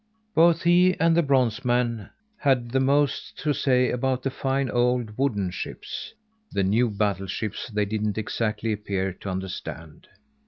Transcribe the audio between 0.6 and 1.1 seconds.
he